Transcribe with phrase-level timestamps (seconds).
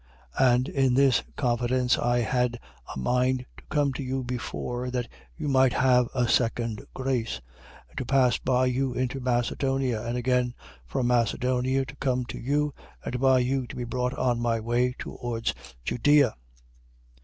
[0.39, 0.53] 1:15.
[0.55, 2.57] And in this confidence I had
[2.91, 7.33] a mind to come to you before, that you might have a second grace:
[7.89, 7.89] 1:16.
[7.89, 10.55] And to pass by you into Macedonia: and again
[10.87, 12.73] from Macedonia to come to you,
[13.05, 15.53] and by you to be brought on my way towards
[15.85, 16.33] Judea.